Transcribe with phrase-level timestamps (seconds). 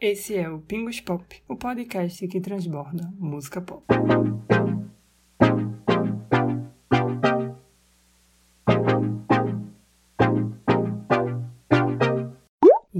[0.00, 3.84] Esse é o Pingos Pop, o podcast que transborda música pop.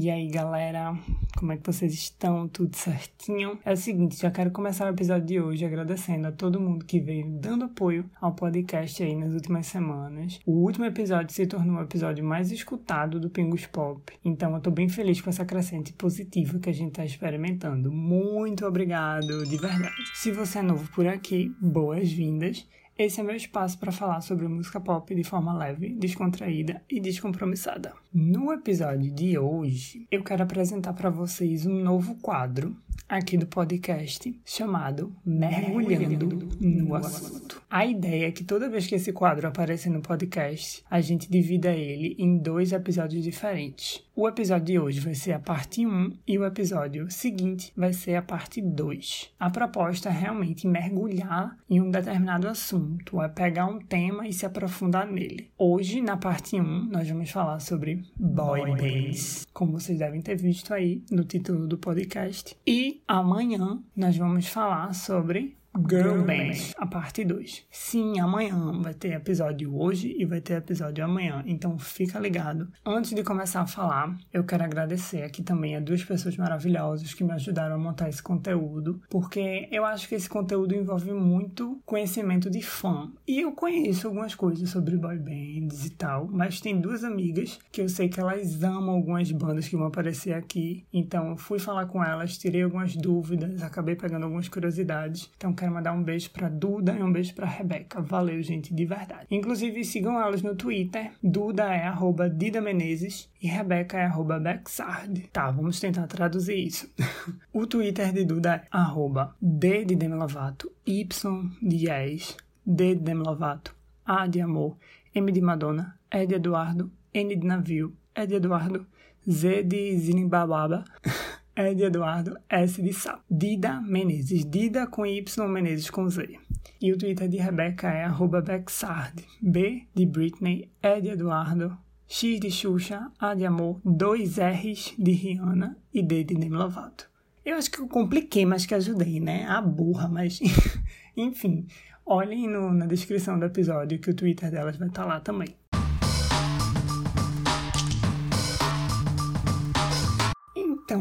[0.02, 0.98] E aí, galera,
[1.36, 2.48] como é que vocês estão?
[2.48, 3.58] Tudo certinho?
[3.62, 6.98] É o seguinte, já quero começar o episódio de hoje agradecendo a todo mundo que
[6.98, 10.40] veio dando apoio ao podcast aí nas últimas semanas.
[10.46, 14.70] O último episódio se tornou o episódio mais escutado do Pingus Pop, então eu tô
[14.70, 17.92] bem feliz com essa crescente positiva que a gente tá experimentando.
[17.92, 19.92] Muito obrigado, de verdade.
[20.14, 22.66] Se você é novo por aqui, boas-vindas.
[23.00, 27.94] Esse é meu espaço para falar sobre música pop de forma leve, descontraída e descompromissada.
[28.12, 32.76] No episódio de hoje, eu quero apresentar para vocês um novo quadro
[33.08, 37.60] aqui do podcast chamado Mergulhando no Assunto.
[37.68, 41.70] A ideia é que toda vez que esse quadro aparecer no podcast, a gente divida
[41.70, 44.02] ele em dois episódios diferentes.
[44.14, 48.16] O episódio de hoje vai ser a parte 1 e o episódio seguinte vai ser
[48.16, 49.30] a parte 2.
[49.40, 54.44] A proposta é realmente mergulhar em um determinado assunto, é pegar um tema e se
[54.44, 55.48] aprofundar nele.
[55.56, 60.72] Hoje, na parte 1, nós vamos falar sobre boy bands, como vocês devem ter visto
[60.72, 62.56] aí no título do podcast.
[62.66, 67.66] E amanhã nós vamos falar sobre Girl Band, a parte 2.
[67.70, 72.68] Sim, amanhã vai ter episódio hoje e vai ter episódio amanhã, então fica ligado.
[72.84, 77.22] Antes de começar a falar, eu quero agradecer aqui também a duas pessoas maravilhosas que
[77.22, 82.50] me ajudaram a montar esse conteúdo, porque eu acho que esse conteúdo envolve muito conhecimento
[82.50, 83.08] de fã.
[83.26, 87.80] E eu conheço algumas coisas sobre boy bands e tal, mas tem duas amigas que
[87.80, 91.86] eu sei que elas amam algumas bandas que vão aparecer aqui, então eu fui falar
[91.86, 95.30] com elas, tirei algumas dúvidas, acabei pegando algumas curiosidades.
[95.36, 98.00] Então quero mandar um beijo pra Duda e um beijo pra Rebeca.
[98.00, 99.26] Valeu, gente, de verdade.
[99.30, 101.12] Inclusive, sigam elas no Twitter.
[101.22, 105.28] Duda é arroba Dida Menezes e Rebeca é arroba Bexard.
[105.30, 106.90] Tá, vamos tentar traduzir isso.
[107.52, 113.02] o Twitter de Duda é arroba D de Demi Lovato, Y de Yes, D de
[113.02, 114.78] Demi Lovato, A de Amor,
[115.14, 118.86] M de Madonna, E de Eduardo, N de Navio, E de Eduardo,
[119.28, 120.84] Z de Zinimbababa.
[121.60, 123.20] E de Eduardo, S de Sá.
[123.30, 124.46] Dida Menezes.
[124.46, 126.38] Dida com Y, Menezes com Z.
[126.80, 129.22] E o Twitter de Rebeca é arroba Bexard.
[129.42, 131.76] B de Britney, E de Eduardo,
[132.08, 137.10] X de Xuxa, A de Amor, dois R's de Rihanna e D de Demi Lovato.
[137.44, 139.44] Eu acho que eu compliquei, mas que ajudei, né?
[139.46, 140.40] A burra, mas...
[141.14, 141.66] Enfim,
[142.06, 145.54] olhem no, na descrição do episódio que o Twitter delas vai estar lá também.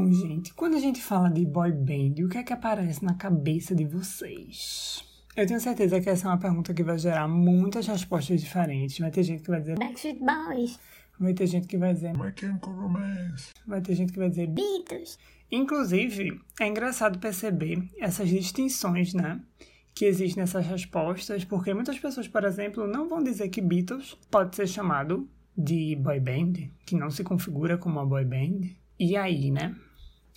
[0.09, 3.13] Então, gente, quando a gente fala de boy band, o que é que aparece na
[3.13, 5.03] cabeça de vocês?
[5.35, 8.97] Eu tenho certeza que essa é uma pergunta que vai gerar muitas respostas diferentes.
[8.97, 10.79] Vai ter gente que vai dizer Backstreet Boys.
[11.19, 13.51] Vai ter gente que vai dizer My Chemical Romance.
[13.67, 15.19] Vai ter gente que vai dizer Beatles.
[15.51, 19.39] Inclusive, é engraçado perceber essas distinções, né?
[19.93, 24.55] Que existem nessas respostas, porque muitas pessoas, por exemplo, não vão dizer que Beatles pode
[24.55, 26.53] ser chamado de boy band,
[26.83, 28.61] que não se configura como uma boy band.
[28.99, 29.75] E aí, né?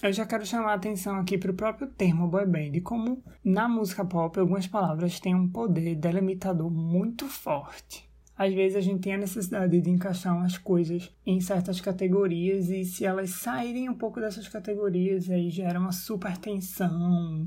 [0.02, 3.68] Eu já quero chamar a atenção aqui para o próprio termo boy band, como na
[3.68, 8.10] música pop algumas palavras têm um poder delimitador muito forte.
[8.36, 12.84] Às vezes a gente tem a necessidade de encaixar umas coisas em certas categorias e
[12.84, 17.46] se elas saírem um pouco dessas categorias, aí gera uma super tensão,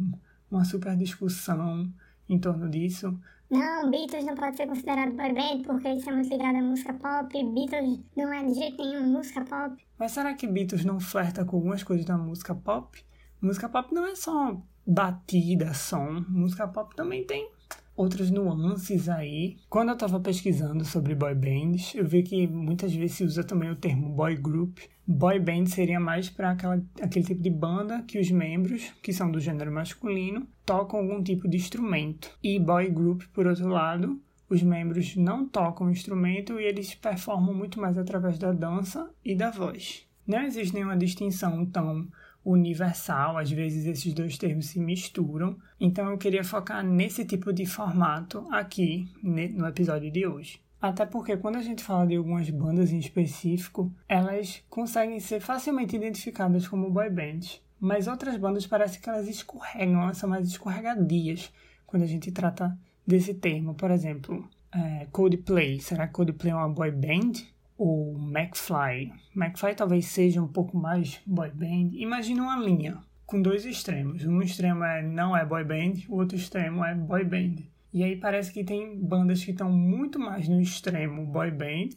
[0.50, 1.92] uma super discussão
[2.30, 3.20] em torno disso.
[3.50, 7.32] Não, Beatles não pode ser considerado boy band porque eles são muito à música pop.
[7.32, 9.82] Beatles não é de jeito nenhum música pop.
[9.98, 13.04] Mas será que Beatles não flerta com algumas coisas da música pop?
[13.42, 16.24] Música pop não é só batida, som.
[16.28, 17.50] Música pop também tem
[17.96, 19.58] outras nuances aí.
[19.70, 23.70] Quando eu tava pesquisando sobre boy bands, eu vi que muitas vezes se usa também
[23.70, 24.80] o termo boy group.
[25.08, 29.40] Boy band seria mais para aquele tipo de banda que os membros, que são do
[29.40, 32.32] gênero masculino, tocam algum tipo de instrumento.
[32.44, 34.20] E boy group, por outro lado,
[34.50, 39.52] os membros não tocam instrumento e eles performam muito mais através da dança e da
[39.52, 40.06] voz.
[40.26, 42.08] Não existe nenhuma distinção tão
[42.46, 47.66] universal, às vezes esses dois termos se misturam, então eu queria focar nesse tipo de
[47.66, 50.62] formato aqui no episódio de hoje.
[50.82, 55.96] Até porque quando a gente fala de algumas bandas em específico, elas conseguem ser facilmente
[55.96, 61.52] identificadas como boy bands, mas outras bandas parece que elas escorregam, elas são mais escorregadias
[61.88, 63.74] quando a gente trata desse termo.
[63.74, 65.80] Por exemplo, é, Coldplay.
[65.80, 67.32] Será que Coldplay é uma boy band?
[67.78, 69.12] Ou McFly?
[69.36, 71.90] McFly talvez seja um pouco mais boy band.
[71.94, 74.24] Imagina uma linha com dois extremos.
[74.26, 77.56] Um extremo é não é boy band, o outro extremo é boy band.
[77.94, 81.90] E aí parece que tem bandas que estão muito mais no extremo boy band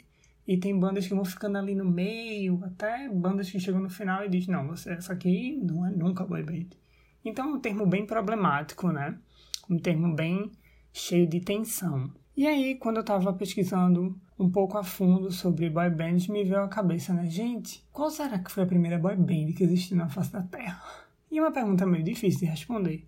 [0.47, 4.25] E tem bandas que vão ficando ali no meio, até bandas que chegam no final
[4.25, 6.69] e dizem, não, você, essa aqui não é nunca boy band.
[7.25, 9.19] Então é um termo bem problemático, né?
[9.69, 10.51] Um termo bem
[10.93, 12.11] cheio de tensão.
[12.37, 16.63] E aí, quando eu tava pesquisando um pouco a fundo sobre boy bands, me veio
[16.63, 17.27] à cabeça, né?
[17.27, 20.81] Gente, qual será que foi a primeira boy band que existiu na face da Terra?
[21.31, 23.07] E é uma pergunta meio difícil de responder.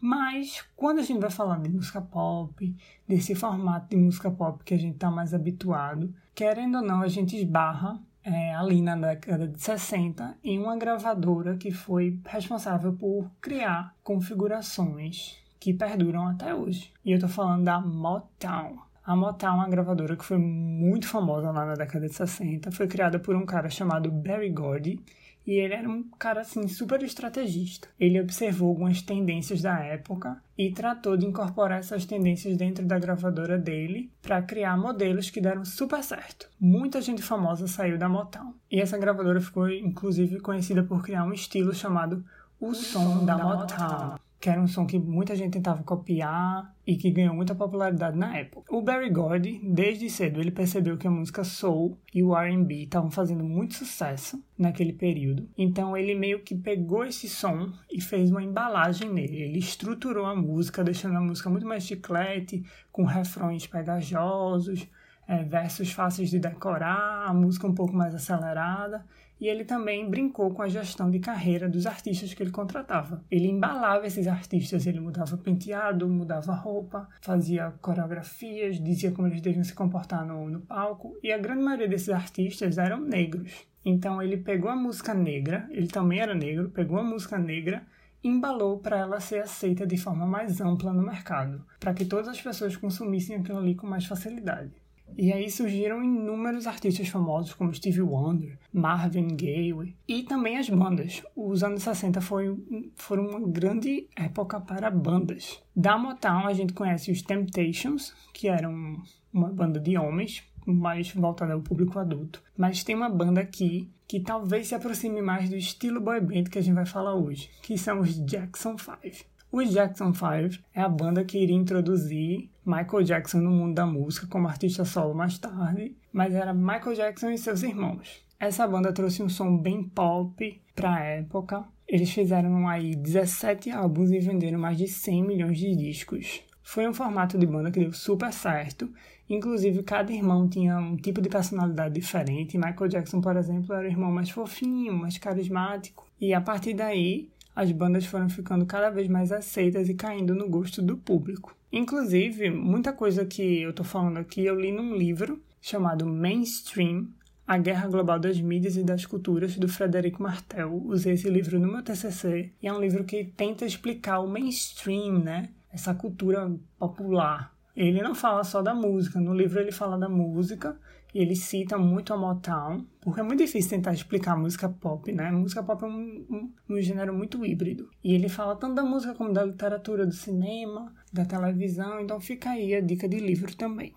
[0.00, 2.76] Mas quando a gente vai falar de música pop,
[3.06, 7.08] desse formato de música pop que a gente está mais habituado, querendo ou não, a
[7.08, 13.30] gente esbarra é, ali na década de 60 em uma gravadora que foi responsável por
[13.40, 16.92] criar configurações que perduram até hoje.
[17.04, 18.78] E eu tô falando da Motown.
[19.04, 22.70] A Motown uma gravadora que foi muito famosa lá na década de 60.
[22.70, 25.00] Foi criada por um cara chamado Barry Gordy.
[25.44, 27.88] E ele era um cara assim super estrategista.
[27.98, 33.58] Ele observou algumas tendências da época e tratou de incorporar essas tendências dentro da gravadora
[33.58, 36.48] dele para criar modelos que deram super certo.
[36.60, 38.54] Muita gente famosa saiu da Motown.
[38.70, 42.24] E essa gravadora ficou inclusive conhecida por criar um estilo chamado
[42.60, 47.12] o som da Motown que era um som que muita gente tentava copiar e que
[47.12, 48.74] ganhou muita popularidade na época.
[48.74, 53.08] O Barry Gordy, desde cedo, ele percebeu que a música soul e o R&B estavam
[53.08, 55.48] fazendo muito sucesso naquele período.
[55.56, 59.42] Então ele meio que pegou esse som e fez uma embalagem nele.
[59.42, 64.88] Ele estruturou a música, deixando a música muito mais chiclete, com refrões pegajosos,
[65.28, 69.06] é, versos fáceis de decorar, a música um pouco mais acelerada
[69.42, 73.24] e ele também brincou com a gestão de carreira dos artistas que ele contratava.
[73.28, 79.64] Ele embalava esses artistas, ele mudava penteado, mudava roupa, fazia coreografias, dizia como eles deviam
[79.64, 83.66] se comportar no, no palco, e a grande maioria desses artistas eram negros.
[83.84, 87.84] Então ele pegou a música negra, ele também era negro, pegou a música negra
[88.24, 92.40] embalou para ela ser aceita de forma mais ampla no mercado, para que todas as
[92.40, 94.70] pessoas consumissem aquilo ali com mais facilidade.
[95.16, 101.22] E aí surgiram inúmeros artistas famosos como Stevie Wonder, Marvin Gaye e também as bandas.
[101.36, 102.56] Os anos 60 foi,
[102.96, 105.62] foram uma grande época para bandas.
[105.76, 109.02] Da Motown a gente conhece os Temptations, que eram
[109.32, 112.42] uma banda de homens, mais voltada ao público adulto.
[112.56, 116.58] Mas tem uma banda aqui que talvez se aproxime mais do estilo boy band que
[116.58, 119.24] a gente vai falar hoje, que são os Jackson 5.
[119.50, 124.26] Os Jackson 5 é a banda que iria introduzir Michael Jackson no mundo da música
[124.28, 128.24] como artista solo mais tarde, mas era Michael Jackson e seus irmãos.
[128.38, 131.64] Essa banda trouxe um som bem pop para a época.
[131.88, 136.42] Eles fizeram aí 17 álbuns e venderam mais de 100 milhões de discos.
[136.62, 138.92] Foi um formato de banda que deu super certo.
[139.28, 142.56] Inclusive, cada irmão tinha um tipo de personalidade diferente.
[142.56, 146.06] Michael Jackson, por exemplo, era o irmão mais fofinho, mais carismático.
[146.20, 150.48] E a partir daí, as bandas foram ficando cada vez mais aceitas e caindo no
[150.48, 151.56] gosto do público.
[151.72, 157.08] Inclusive, muita coisa que eu tô falando aqui eu li num livro chamado Mainstream,
[157.46, 160.82] A Guerra Global das Mídias e das Culturas, do Frederico Martel.
[160.84, 165.20] Usei esse livro no meu TCC e é um livro que tenta explicar o mainstream,
[165.20, 165.48] né?
[165.72, 167.54] Essa cultura popular.
[167.74, 170.78] Ele não fala só da música, no livro ele fala da música
[171.14, 175.30] e ele cita muito a Motown, porque é muito difícil tentar explicar música pop, né?
[175.30, 177.88] Música pop é um, um, um, gênero muito híbrido.
[178.04, 182.50] E ele fala tanto da música como da literatura, do cinema, da televisão, então fica
[182.50, 183.94] aí a dica de livro também.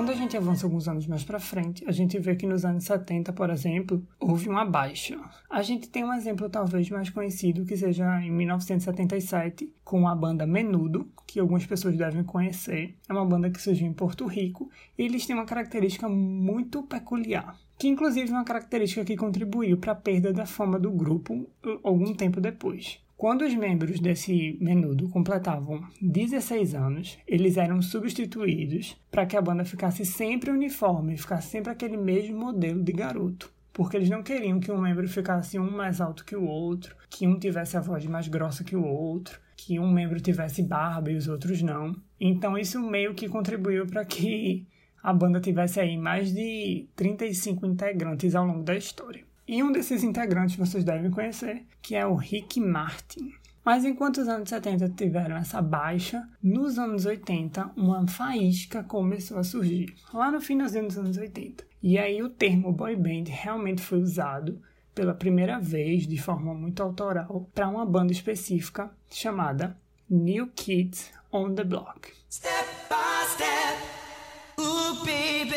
[0.00, 2.84] Quando a gente avança alguns anos mais para frente, a gente vê que nos anos
[2.84, 5.20] 70, por exemplo, houve uma baixa.
[5.50, 10.46] A gente tem um exemplo talvez mais conhecido que seja em 1977, com a banda
[10.46, 12.96] Menudo, que algumas pessoas devem conhecer.
[13.10, 17.58] É uma banda que surgiu em Porto Rico e eles têm uma característica muito peculiar
[17.78, 21.48] que inclusive é uma característica que contribuiu para a perda da fama do grupo
[21.82, 23.00] algum tempo depois.
[23.20, 29.62] Quando os membros desse menudo completavam 16 anos, eles eram substituídos para que a banda
[29.62, 33.52] ficasse sempre uniforme, ficasse sempre aquele mesmo modelo de garoto.
[33.74, 37.26] Porque eles não queriam que um membro ficasse um mais alto que o outro, que
[37.26, 41.16] um tivesse a voz mais grossa que o outro, que um membro tivesse barba e
[41.16, 41.94] os outros não.
[42.18, 44.66] Então isso meio que contribuiu para que
[45.02, 49.28] a banda tivesse aí mais de 35 integrantes ao longo da história.
[49.50, 53.32] E um desses integrantes vocês devem conhecer, que é o Rick Martin.
[53.64, 59.42] Mas enquanto os anos 70 tiveram essa baixa, nos anos 80 uma faísca começou a
[59.42, 61.64] surgir, lá no finalzinho dos anos 80.
[61.82, 64.62] E aí o termo boy band realmente foi usado
[64.94, 69.76] pela primeira vez de forma muito autoral para uma banda específica chamada
[70.08, 72.12] New Kids on the Block.
[72.30, 75.56] Step by step, ooh baby,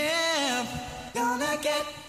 [1.13, 2.02] gonna get.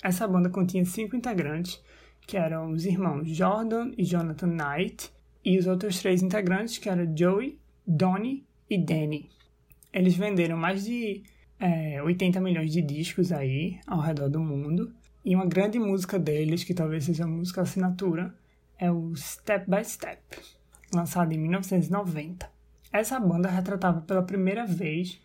[0.00, 1.82] Essa banda continha cinco integrantes,
[2.24, 5.12] que eram os irmãos Jordan e Jonathan Knight,
[5.44, 9.28] e os outros três integrantes, que eram Joey, Donnie e Danny.
[9.92, 11.24] Eles venderam mais de
[11.58, 14.94] é, 80 milhões de discos aí ao redor do mundo.
[15.24, 18.32] E uma grande música deles, que talvez seja a música assinatura,
[18.78, 20.22] é o Step by Step,
[20.94, 22.48] lançado em 1990.
[22.92, 25.20] Essa banda retratava pela primeira vez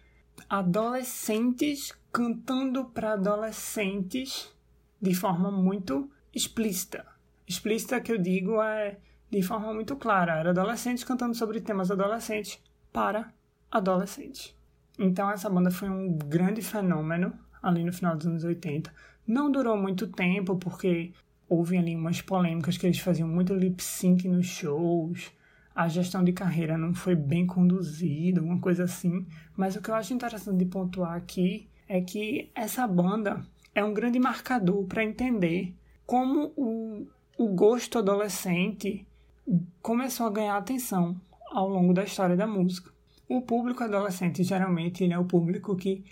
[0.50, 4.54] adolescentes cantando para adolescentes
[5.02, 7.06] de forma muito explícita.
[7.48, 8.98] Explícita que eu digo é
[9.30, 10.40] de forma muito clara.
[10.40, 12.60] Era adolescentes cantando sobre temas adolescentes
[12.92, 13.34] para
[13.72, 14.56] adolescentes.
[14.98, 18.94] Então essa banda foi um grande fenômeno ali no final dos anos 80.
[19.28, 21.12] Não durou muito tempo porque
[21.50, 25.32] houve ali umas polêmicas que eles faziam muito lip sync nos shows.
[25.76, 29.26] A gestão de carreira não foi bem conduzida, uma coisa assim.
[29.56, 33.94] Mas o que eu acho interessante de pontuar aqui é que essa banda é um
[33.94, 37.06] grande marcador para entender como o,
[37.38, 39.06] o gosto adolescente
[39.82, 41.20] começou a ganhar atenção
[41.52, 42.96] ao longo da história da música.
[43.28, 46.04] O público adolescente, geralmente, ele é o público que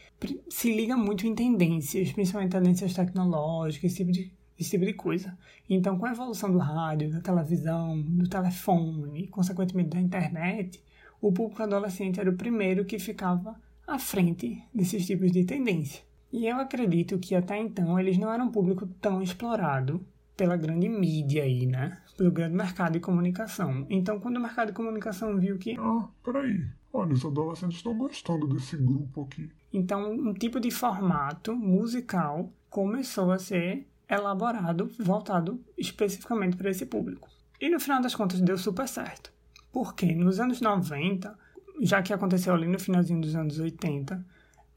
[0.49, 5.37] se liga muito em tendências, principalmente tendências tecnológicas, esse tipo de, esse tipo de coisa.
[5.69, 10.83] Então, com a evolução do rádio, da televisão, do telefone, consequentemente da internet,
[11.21, 13.55] o público adolescente era o primeiro que ficava
[13.87, 16.03] à frente desses tipos de tendência.
[16.31, 20.05] E eu acredito que até então eles não eram um público tão explorado
[20.35, 21.99] pela grande mídia aí, né?
[22.17, 23.85] Pelo grande mercado de comunicação.
[23.89, 25.77] Então, quando o mercado de comunicação viu que.
[25.79, 26.65] Ah, peraí.
[26.91, 29.49] Olha, os adolescentes estão gostando desse grupo aqui.
[29.71, 37.29] Então, um tipo de formato musical começou a ser elaborado, voltado especificamente para esse público.
[37.59, 39.31] E no final das contas deu super certo.
[39.71, 41.37] Porque nos anos 90,
[41.81, 44.23] já que aconteceu ali no finalzinho dos anos 80,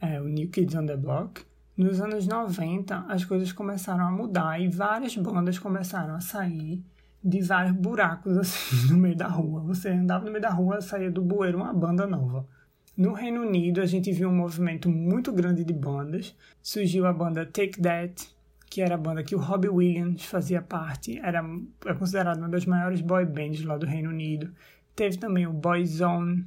[0.00, 1.42] é, o New Kids on the Block,
[1.76, 6.82] nos anos 90 as coisas começaram a mudar e várias bandas começaram a sair
[7.22, 9.60] de vários buracos assim no meio da rua.
[9.62, 12.46] Você andava no meio da rua, saía do bueiro uma banda nova.
[12.96, 16.34] No Reino Unido, a gente viu um movimento muito grande de bandas.
[16.62, 18.26] Surgiu a banda Take That,
[18.76, 21.18] que era a banda que o Robbie Williams fazia parte.
[21.20, 21.42] Era
[21.86, 24.52] é considerada uma das maiores boy bands lá do Reino Unido.
[24.94, 26.46] Teve também o Boyzone,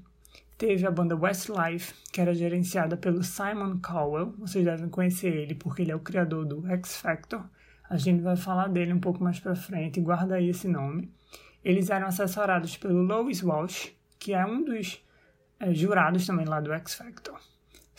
[0.55, 4.35] Teve a banda Westlife, que era gerenciada pelo Simon Cowell.
[4.37, 7.43] Vocês devem conhecer ele porque ele é o criador do X Factor.
[7.89, 11.11] A gente vai falar dele um pouco mais pra frente, guarda aí esse nome.
[11.65, 15.03] Eles eram assessorados pelo Lois Walsh, que é um dos
[15.59, 17.39] é, jurados também lá do X Factor.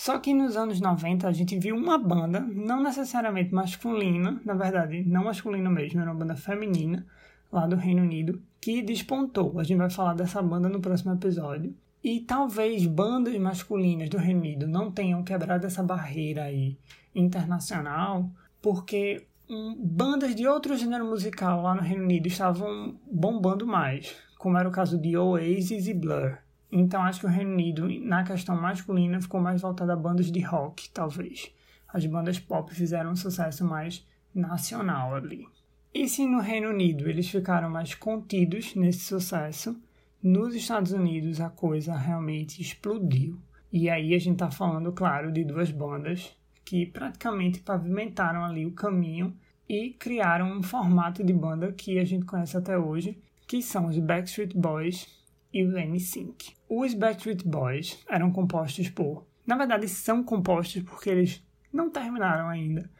[0.00, 5.04] Só que nos anos 90 a gente viu uma banda, não necessariamente masculina, na verdade,
[5.04, 7.07] não masculina mesmo, era uma banda feminina
[7.52, 9.61] lá do Reino Unido, que despontou.
[9.61, 11.76] A gente vai falar dessa banda no próximo episódio.
[12.02, 16.78] E talvez bandas masculinas do Reino Unido não tenham quebrado essa barreira aí
[17.14, 18.30] internacional,
[18.62, 24.57] porque um, bandas de outro gênero musical lá no Reino Unido estavam bombando mais, como
[24.57, 26.38] era o caso de Oasis e Blur.
[26.73, 30.41] Então acho que o Reino Unido, na questão masculina, ficou mais voltado a bandas de
[30.41, 31.50] rock, talvez.
[31.89, 35.47] As bandas pop fizeram um sucesso mais nacional ali.
[35.93, 39.77] E se no Reino Unido eles ficaram mais contidos nesse sucesso,
[40.23, 43.37] nos Estados Unidos a coisa realmente explodiu.
[43.73, 46.33] E aí a gente tá falando, claro, de duas bandas
[46.65, 49.37] que praticamente pavimentaram ali o caminho
[49.69, 53.99] e criaram um formato de banda que a gente conhece até hoje, que são os
[53.99, 55.20] Backstreet Boys
[55.52, 56.57] e o NSYNC.
[56.69, 62.90] Os Backstreet Boys eram compostos por, na verdade são compostos porque eles não terminaram ainda,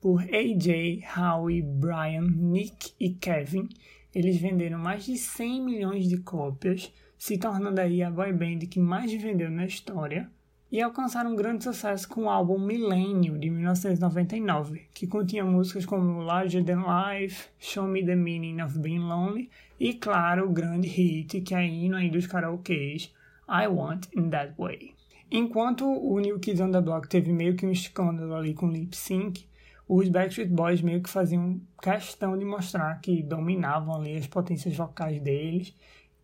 [0.00, 3.68] por AJ, Howie, Brian, Nick e Kevin,
[4.14, 8.80] eles venderam mais de 100 milhões de cópias, se tornando aí a boy band que
[8.80, 10.30] mais vendeu na história,
[10.70, 16.22] e alcançaram um grande sucesso com o álbum Millennium, de 1999, que continha músicas como
[16.22, 21.40] Larger Than Life, Show Me The Meaning of Being Lonely, e claro, o grande hit
[21.40, 23.12] que é hino aí dos karaokês,
[23.48, 24.94] I Want In That Way.
[25.32, 28.96] Enquanto o New Kids on the Block teve meio que um escândalo ali com lip
[28.96, 29.44] sync,
[29.88, 35.20] os Backstreet Boys meio que faziam questão de mostrar que dominavam ali as potências vocais
[35.20, 35.74] deles,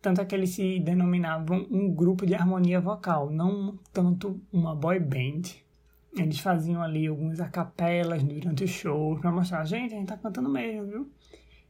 [0.07, 5.01] tanto é que eles se denominavam um grupo de harmonia vocal, não tanto uma boy
[5.01, 5.43] band.
[6.17, 10.49] Eles faziam ali algumas acapelas durante o show para mostrar, gente, a gente tá cantando
[10.49, 11.11] mesmo, viu?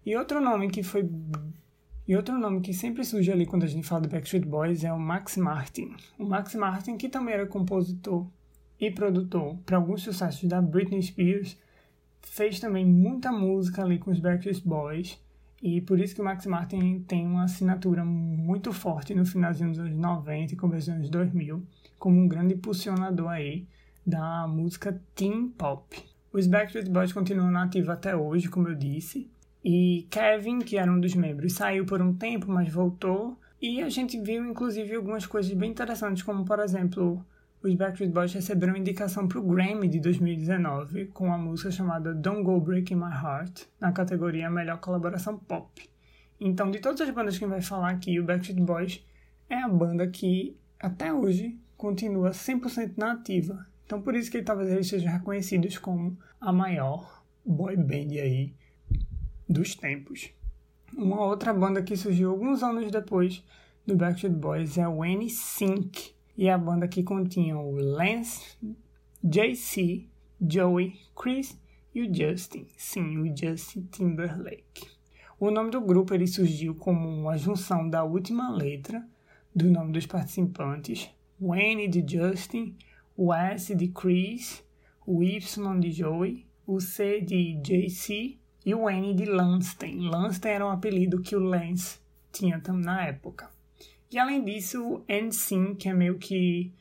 [0.05, 1.09] E outro nome que foi
[2.07, 4.93] e outro nome que sempre surge ali quando a gente fala do Backstreet Boys é
[4.93, 5.97] o Max Martin.
[6.19, 8.27] O Max Martin, que também era compositor
[8.79, 11.59] e produtor para alguns sucessos da Britney Spears,
[12.21, 15.19] fez também muita música ali com os Backstreet Boys.
[15.67, 19.81] E por isso que o Max Martin tem uma assinatura muito forte no finalzinho dos
[19.81, 21.61] anos 90 e começo dos anos 2000,
[21.99, 23.67] como um grande impulsionador aí
[24.07, 26.01] da música teen pop.
[26.33, 29.29] Os Backstreet Boys continuam nativos até hoje, como eu disse.
[29.65, 33.37] E Kevin, que era um dos membros, saiu por um tempo, mas voltou.
[33.61, 37.27] E a gente viu, inclusive, algumas coisas bem interessantes, como, por exemplo,
[37.67, 42.45] os Backstreet Boys receberam indicação para o Grammy de 2019 com a música chamada Don't
[42.45, 45.83] Go Breaking My Heart, na categoria Melhor Colaboração Pop.
[46.39, 49.05] Então, de todas as bandas que vai falar aqui, o Backstreet Boys
[49.51, 53.67] é a banda que, até hoje, continua 100% na ativa.
[53.85, 58.55] Então, por isso que talvez eles sejam reconhecidos como a maior boy band aí
[59.49, 60.31] dos tempos.
[60.97, 63.45] Uma outra banda que surgiu alguns anos depois
[63.85, 68.57] do Backstreet Boys é o NSYNC, e a banda que continha o Lance,
[69.23, 70.09] JC,
[70.41, 71.59] Joey, Chris
[71.95, 72.67] e o Justin.
[72.77, 74.91] Sim, o Justin Timberlake.
[75.39, 79.07] O nome do grupo ele surgiu como uma junção da última letra
[79.55, 82.77] do nome dos participantes, o N de Justin,
[83.17, 84.63] o S de Chris,
[85.07, 90.11] o Y de Joey, o C de JC e o N de Lanston.
[90.11, 91.99] Lanston era um apelido que o Lance
[92.33, 93.49] tinha na época.
[94.17, 96.73] E além disso, NSYNC, que é meio que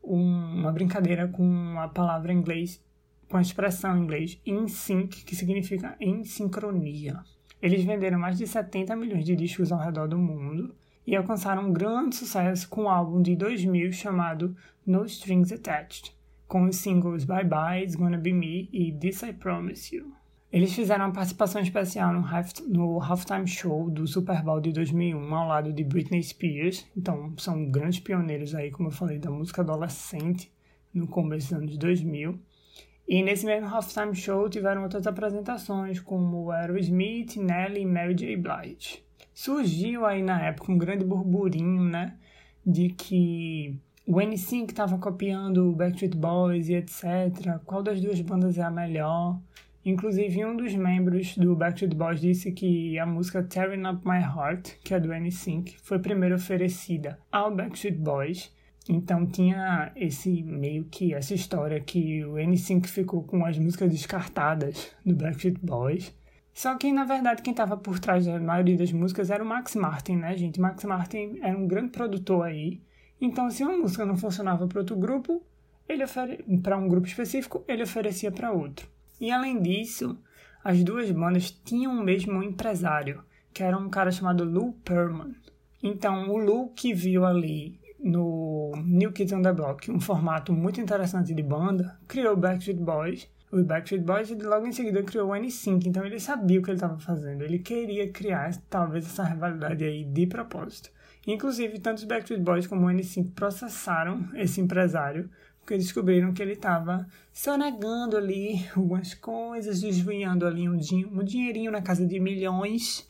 [0.00, 2.80] um, uma brincadeira com a palavra em inglês,
[3.28, 7.18] com a expressão em inglês in sync, que significa em sincronia.
[7.60, 10.72] Eles venderam mais de 70 milhões de discos ao redor do mundo
[11.04, 16.16] e alcançaram um grande sucesso com o um álbum de 2000 chamado No Strings Attached,
[16.46, 20.23] com os singles Bye Bye, It's Gonna Be Me e This I Promise You.
[20.54, 25.34] Eles fizeram uma participação especial no, half, no halftime show do Super Bowl de 2001
[25.34, 26.86] ao lado de Britney Spears.
[26.96, 30.52] Então, são grandes pioneiros aí, como eu falei, da música adolescente
[30.94, 32.38] no começo dos anos 2000.
[33.08, 38.36] E nesse mesmo halftime show tiveram outras apresentações, como Aerosmith, Nelly e Mary J.
[38.36, 39.02] Blige.
[39.34, 42.16] Surgiu aí na época um grande burburinho, né,
[42.64, 47.58] de que o NSYNC estava copiando o Backstreet Boys e etc.
[47.64, 49.40] Qual das duas bandas é a melhor?
[49.84, 54.78] Inclusive, um dos membros do Backstreet Boys disse que a música Tearing Up My Heart,
[54.82, 58.50] que é do NSYNC, foi primeiro oferecida ao Backstreet Boys.
[58.88, 64.90] Então tinha esse meio que essa história que o NSYNC ficou com as músicas descartadas
[65.04, 66.14] do Backstreet Boys.
[66.54, 69.74] Só que, na verdade, quem estava por trás da maioria das músicas era o Max
[69.74, 70.60] Martin, né, gente?
[70.60, 72.80] Max Martin era um grande produtor aí.
[73.20, 75.42] Então, se uma música não funcionava para outro grupo,
[75.88, 76.04] ele
[76.62, 78.93] para um grupo específico, ele oferecia para outro.
[79.24, 80.18] E além disso,
[80.62, 85.34] as duas bandas tinham o mesmo empresário, que era um cara chamado Lou Pearlman.
[85.82, 90.78] Então, o Lou que viu ali no New Kids on the Block um formato muito
[90.78, 95.32] interessante de banda, criou Backstreet Boys, o Backstreet Boys e logo em seguida criou o
[95.32, 99.82] N5, então ele sabia o que ele estava fazendo, ele queria criar talvez essa rivalidade
[99.84, 100.90] aí de propósito.
[101.26, 105.30] Inclusive, tanto os Backstreet Boys como o N5 processaram esse empresário
[105.64, 111.72] porque descobriram que ele estava sonegando ali algumas coisas, desviando ali um, din um dinheirinho
[111.72, 113.08] na casa de milhões.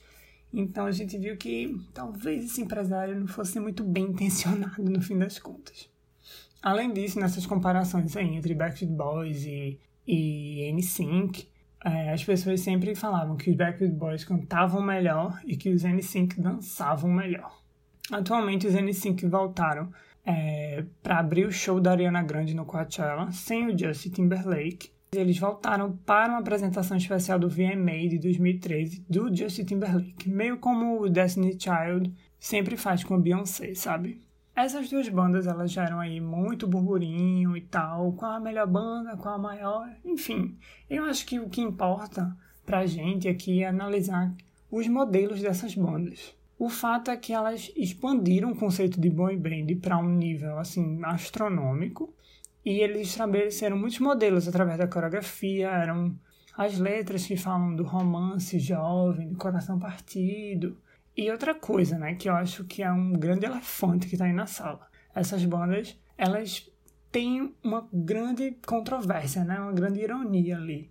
[0.53, 5.19] Então a gente viu que talvez esse empresário não fosse muito bem intencionado no fim
[5.19, 5.90] das contas.
[6.62, 11.47] Além disso, nessas comparações aí entre Backstreet Boys e, e NSYNC,
[11.85, 16.40] é, as pessoas sempre falavam que os Backstreet Boys cantavam melhor e que os NSYNC
[16.40, 17.61] dançavam melhor.
[18.12, 19.93] Atualmente os NSYNC voltaram
[20.25, 24.91] é, para abrir o show da Ariana Grande no Coachella, sem o Justin Timberlake.
[25.13, 31.01] Eles voltaram para uma apresentação especial do VMA de 2013 do Justin Timberlake, meio como
[31.01, 34.21] o Destiny Child sempre faz com a Beyoncé, sabe?
[34.57, 39.35] Essas duas bandas elas geram aí muito burburinho e tal, qual a melhor banda, qual
[39.35, 40.57] a maior, enfim.
[40.89, 44.33] Eu acho que o que importa pra gente aqui é analisar
[44.71, 46.35] os modelos dessas bandas.
[46.59, 51.01] O fato é que elas expandiram o conceito de boy band para um nível assim
[51.05, 52.14] astronômico.
[52.64, 56.19] E eles estabeleceram muitos modelos através da coreografia, eram
[56.57, 60.79] as letras que falam do romance jovem, do coração partido.
[61.17, 64.33] E outra coisa, né, que eu acho que é um grande elefante que está aí
[64.33, 64.88] na sala.
[65.14, 66.69] Essas bandas, elas
[67.12, 70.90] têm uma grande controvérsia, né, uma grande ironia ali,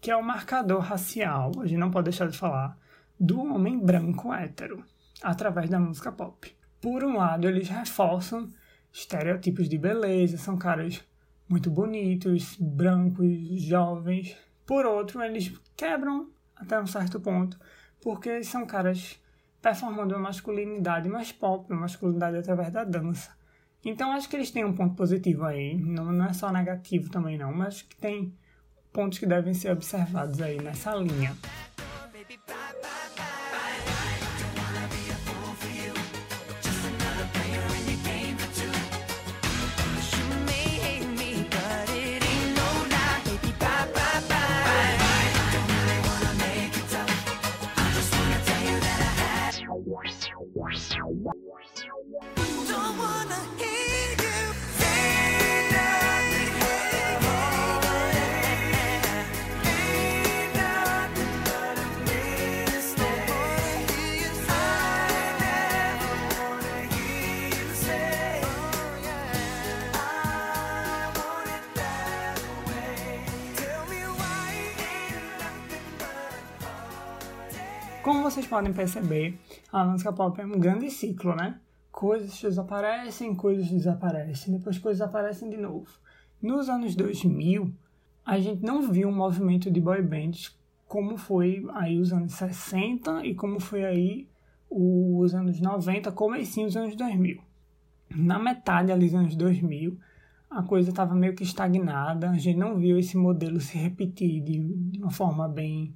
[0.00, 2.76] que é o marcador racial, a gente não pode deixar de falar,
[3.18, 4.84] do homem branco hétero
[5.22, 6.54] através da música pop.
[6.80, 8.52] Por um lado, eles reforçam
[8.92, 11.02] estereotipos de beleza, são caras
[11.48, 13.28] muito bonitos, brancos,
[13.62, 14.36] jovens.
[14.64, 17.58] Por outro, eles quebram até um certo ponto,
[18.02, 19.20] porque são caras
[19.60, 23.34] performando uma masculinidade mais pop, uma masculinidade através da dança.
[23.84, 27.38] Então acho que eles têm um ponto positivo aí, não, não é só negativo também
[27.38, 28.34] não, mas que tem
[28.92, 31.36] pontos que devem ser observados aí nessa linha.
[32.28, 33.35] Como
[78.36, 79.38] vocês podem perceber,
[79.72, 81.58] a música pop é um grande ciclo, né?
[81.90, 85.88] Coisas desaparecem, coisas desaparecem, depois coisas aparecem de novo.
[86.42, 87.72] Nos anos 2000,
[88.26, 90.54] a gente não viu um movimento de boy bands
[90.86, 94.28] como foi aí os anos 60 e como foi aí
[94.68, 97.40] os anos 90, comecinho os anos 2000.
[98.14, 99.98] Na metade ali dos anos 2000,
[100.50, 104.60] a coisa estava meio que estagnada, a gente não viu esse modelo se repetir de,
[104.60, 105.94] de uma forma bem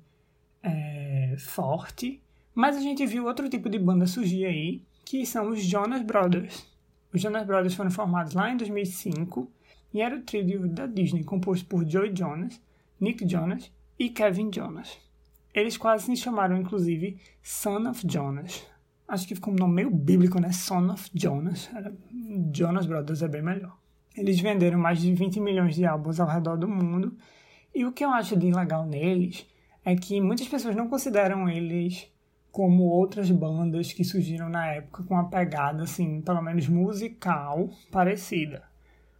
[0.62, 2.22] é, forte,
[2.54, 6.66] mas a gente viu outro tipo de banda surgir aí, que são os Jonas Brothers.
[7.12, 9.50] Os Jonas Brothers foram formados lá em 2005
[9.92, 12.60] e era o trio da Disney composto por Joey Jonas,
[13.00, 14.98] Nick Jonas e Kevin Jonas.
[15.52, 18.64] Eles quase se chamaram, inclusive, Son of Jonas.
[19.08, 20.52] Acho que ficou um nome meio bíblico, né?
[20.52, 21.68] Son of Jonas.
[22.54, 23.76] Jonas Brothers é bem melhor.
[24.16, 27.16] Eles venderam mais de 20 milhões de álbuns ao redor do mundo.
[27.74, 29.44] E o que eu acho de legal neles
[29.84, 32.08] é que muitas pessoas não consideram eles
[32.52, 38.64] como outras bandas que surgiram na época com uma pegada, assim, pelo menos musical, parecida.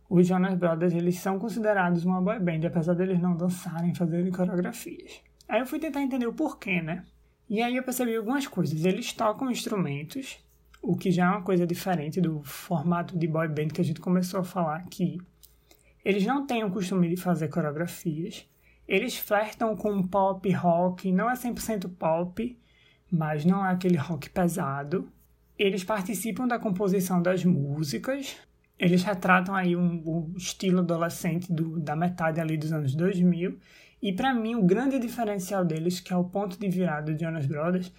[0.09, 5.21] Os Jonas Brothers, eles são considerados uma boy band, apesar deles não dançarem, fazerem coreografias.
[5.49, 7.05] Aí eu fui tentar entender o porquê, né?
[7.49, 8.85] E aí eu percebi algumas coisas.
[8.85, 10.39] Eles tocam instrumentos,
[10.83, 14.01] o que já é uma coisa diferente do formato de boy band que a gente
[14.01, 15.19] começou a falar aqui.
[16.05, 18.49] Eles não têm o costume de fazer coreografias.
[18.89, 22.59] Eles flertam com pop rock, não é 100% pop,
[23.11, 25.09] mas não é aquele rock pesado.
[25.59, 28.37] Eles participam da composição das músicas.
[28.79, 33.59] Eles retratam aí um, o estilo adolescente do, da metade ali dos anos 2000.
[34.03, 37.45] E para mim, o grande diferencial deles, que é o ponto de virada do Jonas
[37.45, 37.93] Brothers,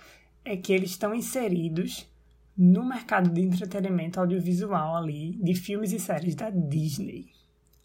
[0.43, 2.09] é que eles estão inseridos
[2.57, 7.27] no mercado de entretenimento audiovisual ali, de filmes e séries da Disney.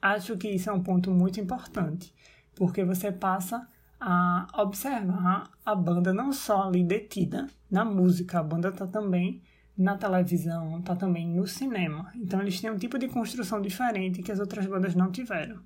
[0.01, 2.15] Acho que isso é um ponto muito importante
[2.57, 3.69] porque você passa
[4.01, 9.43] a observar a banda não só ali detida na música, a banda está também
[9.77, 12.11] na televisão, está também no cinema.
[12.15, 15.61] Então eles têm um tipo de construção diferente que as outras bandas não tiveram.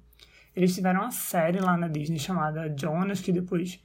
[0.54, 3.80] Eles tiveram uma série lá na Disney chamada Jonas, que depois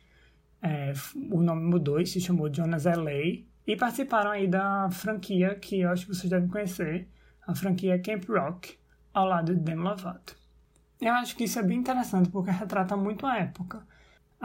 [0.61, 0.93] é,
[1.31, 5.89] o nome mudou e se chamou Jonas LA, e participaram aí da franquia que eu
[5.89, 7.07] acho que vocês devem conhecer,
[7.45, 8.77] a franquia Camp Rock,
[9.13, 10.35] ao lado de Demi Lovato.
[10.99, 13.85] Eu acho que isso é bem interessante porque retrata muito a época.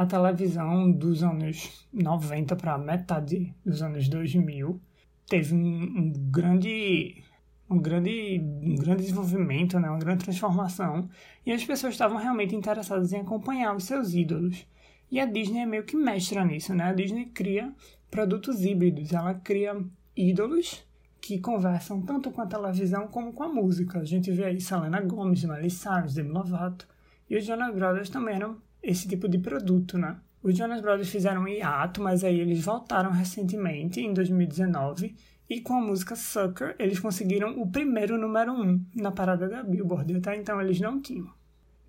[0.01, 4.81] A televisão dos anos 90 para metade dos anos 2000
[5.29, 7.23] teve um, um, grande
[7.69, 11.07] um grande um grande desenvolvimento, né, uma grande transformação,
[11.45, 14.67] e as pessoas estavam realmente interessadas em acompanhar os seus ídolos.
[15.11, 16.85] E a Disney é meio que mestra nisso, né?
[16.85, 17.71] A Disney cria
[18.11, 19.85] produtos híbridos, ela cria
[20.17, 20.83] ídolos
[21.21, 23.99] que conversam tanto com a televisão como com a música.
[23.99, 26.89] A gente vê aí Selena Gomez, Miley Cyrus, Demi Lovato.
[27.29, 30.16] E os Jonas Brothers também eram esse tipo de produto, né?
[30.43, 35.14] Os Jonas Brothers fizeram um hiato, mas aí eles voltaram recentemente, em 2019,
[35.49, 40.16] e com a música Sucker, eles conseguiram o primeiro número um na parada da Billboard.
[40.16, 41.29] Até então eles não tinham.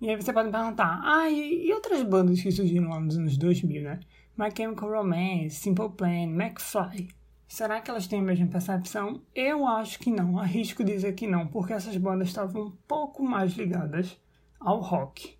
[0.00, 3.16] E aí você pode me perguntar, ah, e, e outras bandas que surgiram lá nos
[3.16, 4.00] anos 2000, né?
[4.36, 7.08] My Chemical Romance, Simple Plan, McFly.
[7.46, 9.22] Será que elas têm a mesma percepção?
[9.34, 13.52] Eu acho que não, arrisco dizer que não, porque essas bandas estavam um pouco mais
[13.52, 14.18] ligadas
[14.58, 15.36] ao rock.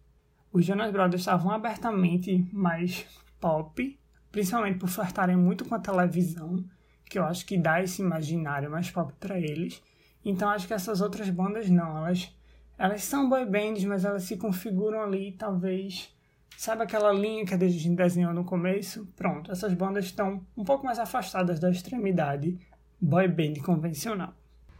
[0.52, 3.06] Os Jonas Brothers estavam abertamente mais
[3.40, 3.98] pop,
[4.30, 6.64] principalmente por flertarem muito com a televisão,
[7.06, 9.82] que eu acho que dá esse imaginário mais pop para eles.
[10.24, 12.34] Então acho que essas outras bandas não, elas
[12.78, 16.12] elas são boy bands, mas elas se configuram ali talvez
[16.56, 19.06] Sabe aquela linha que a gente desenhou no começo?
[19.16, 22.58] Pronto, essas bandas estão um pouco mais afastadas da extremidade
[23.00, 24.32] boy band convencional.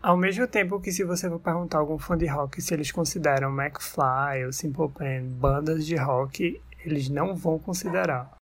[0.03, 2.91] Ao mesmo tempo que se você for perguntar a algum fã de rock se eles
[2.91, 8.42] consideram McFly ou Simple Plan bandas de rock, eles não vão considerar.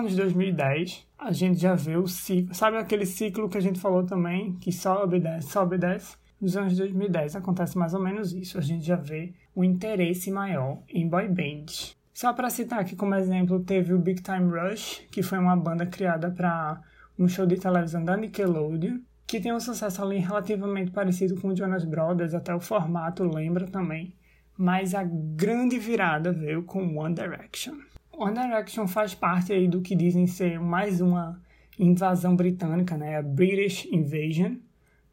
[0.00, 4.04] Anos 2010, a gente já vê o ciclo, sabe aquele ciclo que a gente falou
[4.04, 6.16] também, que sobe desce, sobe desce?
[6.40, 10.82] Nos anos 2010 acontece mais ou menos isso, a gente já vê um interesse maior
[10.88, 11.94] em boy bands.
[12.14, 15.84] Só para citar aqui como exemplo, teve o Big Time Rush, que foi uma banda
[15.84, 16.80] criada para
[17.18, 21.56] um show de televisão da Nickelodeon, que tem um sucesso ali relativamente parecido com o
[21.56, 24.14] Jonas Brothers, até o formato lembra também.
[24.56, 27.89] Mas a grande virada veio com One Direction.
[28.22, 31.40] One Direction faz parte aí do que dizem ser mais uma
[31.78, 33.16] invasão britânica, né?
[33.16, 34.56] A British Invasion.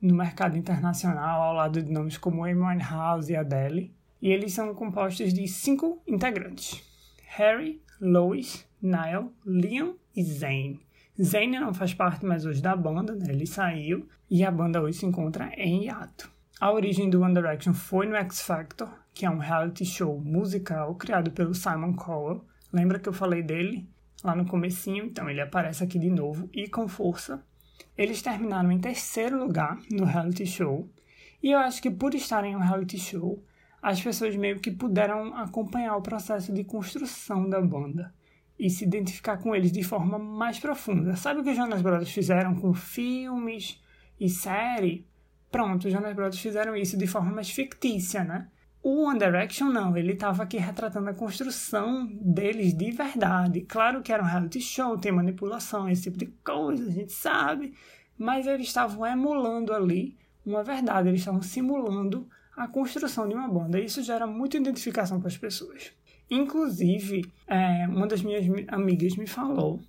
[0.01, 3.95] no mercado internacional ao lado de nomes como Amy Winehouse e Adele.
[4.21, 6.83] E eles são compostos de cinco integrantes:
[7.27, 10.77] Harry, Lois, Niall, Liam e Zayn.
[11.17, 13.27] Zayn não faz parte mais hoje da banda, né?
[13.29, 16.29] ele saiu e a banda hoje se encontra em hiato.
[16.59, 20.93] A origem do One Direction foi no X Factor, que é um reality show musical
[20.95, 22.45] criado pelo Simon Cowell.
[22.71, 23.87] Lembra que eu falei dele
[24.23, 25.05] lá no comecinho?
[25.05, 27.43] Então ele aparece aqui de novo e com força.
[27.97, 30.89] Eles terminaram em terceiro lugar no reality show.
[31.41, 33.43] E eu acho que por estarem em um reality show,
[33.81, 38.13] as pessoas meio que puderam acompanhar o processo de construção da banda
[38.59, 41.15] e se identificar com eles de forma mais profunda.
[41.15, 43.81] Sabe o que os Jonas Brothers fizeram com filmes
[44.19, 45.05] e série?
[45.51, 48.47] Pronto, os Jonas Brothers fizeram isso de forma mais fictícia, né?
[48.81, 53.61] O One Direction não, ele estava aqui retratando a construção deles de verdade.
[53.61, 57.73] Claro que era um reality show, tem manipulação, esse tipo de coisa, a gente sabe,
[58.17, 63.79] mas eles estavam emulando ali uma verdade, eles estavam simulando a construção de uma banda.
[63.79, 65.91] Isso gera muita identificação para as pessoas.
[66.29, 69.81] Inclusive, é, uma das minhas amigas me falou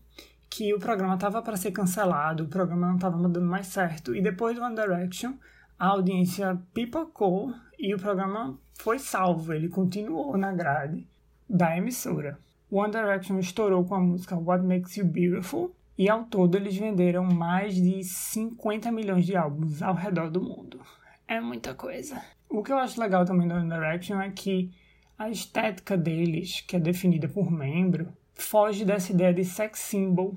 [0.51, 4.21] que o programa estava para ser cancelado, o programa não estava dando mais certo, e
[4.21, 5.35] depois do One Direction,
[5.79, 11.07] a audiência pipocou e o programa foi salvo, ele continuou na grade
[11.49, 12.39] da emissora.
[12.71, 17.25] One Direction estourou com a música What Makes You Beautiful, e ao todo eles venderam
[17.25, 20.81] mais de 50 milhões de álbuns ao redor do mundo.
[21.27, 22.23] É muita coisa.
[22.49, 24.71] O que eu acho legal também do One Direction é que
[25.19, 30.37] a estética deles, que é definida por membro, foge dessa ideia de sex symbol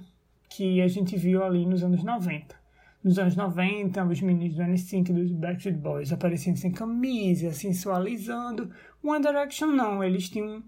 [0.50, 2.61] que a gente viu ali nos anos 90.
[3.04, 8.72] Nos anos 90, os meninos do N5 e dos Backstreet Boys apareciam sem camisa, sensualizando.
[9.04, 10.64] One Direction não, eles tinham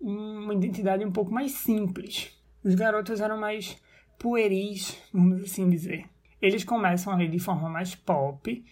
[0.00, 2.38] uma identidade um pouco mais simples.
[2.62, 3.80] Os garotos eram mais
[4.18, 6.04] pueris, vamos assim dizer.
[6.40, 8.62] Eles começam ali de forma mais pop,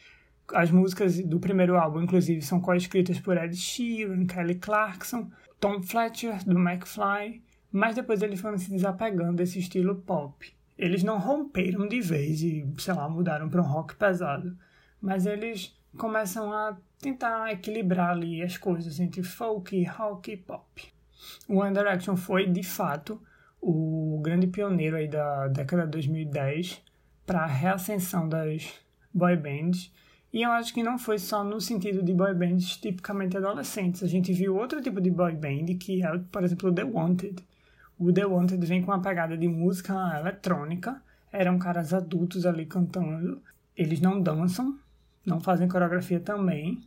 [0.54, 6.42] as músicas do primeiro álbum, inclusive, são co-escritas por Ed Sheeran, Kelly Clarkson, Tom Fletcher,
[6.44, 10.57] do McFly, mas depois eles foram se desapegando desse estilo pop.
[10.78, 14.56] Eles não romperam de vez e, sei lá, mudaram para um rock pesado,
[15.00, 20.92] mas eles começam a tentar equilibrar ali as coisas entre folk, rock e pop.
[21.48, 23.20] O One Direction foi, de fato,
[23.60, 26.80] o grande pioneiro aí da década de 2010
[27.26, 28.72] para a reascensão das
[29.12, 29.92] boy bands
[30.32, 34.02] e eu acho que não foi só no sentido de boy bands tipicamente adolescentes.
[34.02, 37.42] A gente viu outro tipo de boy band, que é, por exemplo, The Wanted.
[37.98, 41.02] O The Wanted vem com uma pegada de música eletrônica.
[41.32, 43.42] Eram caras adultos ali cantando.
[43.76, 44.78] Eles não dançam,
[45.26, 46.80] não fazem coreografia também.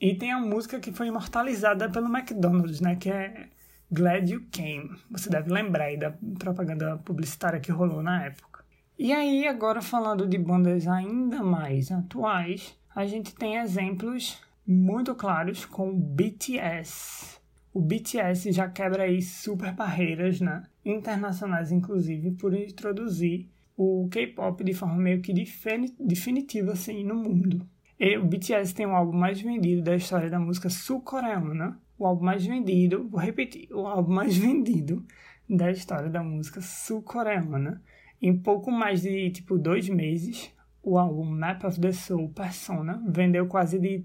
[0.00, 2.96] E tem a música que foi imortalizada pelo McDonald's, né?
[2.96, 3.48] Que é
[3.90, 4.96] Glad You Came.
[5.10, 8.64] Você deve lembrar aí da propaganda publicitária que rolou na época.
[8.98, 15.64] E aí, agora falando de bandas ainda mais atuais, a gente tem exemplos muito claros
[15.64, 17.39] com BTS.
[17.72, 20.64] O BTS já quebra aí super barreiras, né?
[20.84, 27.66] Internacionais, inclusive, por introduzir o K-pop de forma meio que definitiva, assim, no mundo.
[27.98, 31.80] E o BTS tem o álbum mais vendido da história da música sul-coreana.
[31.98, 35.04] O álbum mais vendido, vou repetir, o álbum mais vendido
[35.48, 37.82] da história da música sul-coreana.
[38.20, 40.50] Em pouco mais de, tipo, dois meses,
[40.82, 44.04] o álbum Map of the Soul Persona vendeu quase de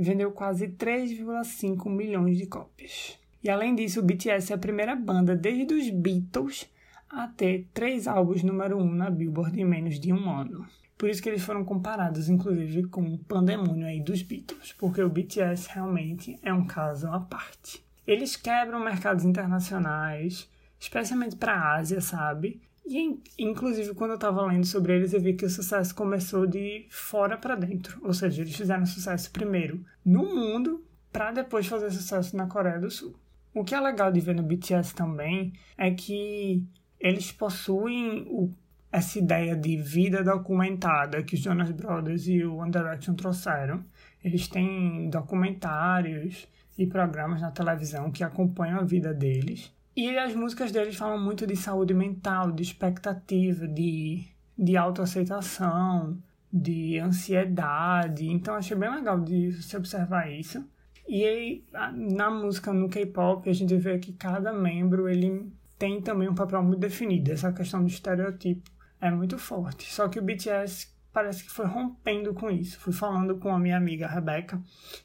[0.00, 3.18] vendeu quase 3,5 milhões de cópias.
[3.42, 6.70] E além disso, o BTS é a primeira banda desde os Beatles
[7.10, 10.66] a ter três álbuns número um na Billboard em menos de um ano.
[10.96, 15.10] Por isso que eles foram comparados, inclusive, com o pandemônio aí dos Beatles, porque o
[15.10, 17.84] BTS realmente é um caso à parte.
[18.06, 22.60] Eles quebram mercados internacionais, especialmente para a Ásia, sabe?
[22.84, 26.86] E, inclusive, quando eu estava lendo sobre eles, eu vi que o sucesso começou de
[26.90, 28.00] fora para dentro.
[28.02, 32.90] Ou seja, eles fizeram sucesso primeiro no mundo, para depois fazer sucesso na Coreia do
[32.90, 33.14] Sul.
[33.54, 36.66] O que é legal de ver no BTS também é que
[36.98, 38.50] eles possuem o,
[38.90, 43.84] essa ideia de vida documentada que os Jonas Brothers e o One Direction trouxeram.
[44.24, 49.70] Eles têm documentários e programas na televisão que acompanham a vida deles.
[49.94, 54.24] E as músicas deles falam muito de saúde mental, de expectativa, de,
[54.56, 56.18] de autoaceitação,
[56.50, 58.26] de ansiedade.
[58.26, 60.66] Então achei bem legal de se observar isso.
[61.06, 66.28] E aí, na música, no K-pop, a gente vê que cada membro ele tem também
[66.28, 67.32] um papel muito definido.
[67.32, 69.92] Essa questão do estereotipo é muito forte.
[69.92, 72.78] Só que o BTS parece que foi rompendo com isso.
[72.78, 74.62] Fui falando com a minha amiga Rebecca